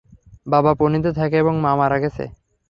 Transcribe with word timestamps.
বাবা 0.47 0.71
পুনেতে 0.73 1.11
থাকে 1.19 1.35
এবং 1.39 1.53
মা 1.63 1.71
মারা 1.79 1.97
গেছে। 2.03 2.23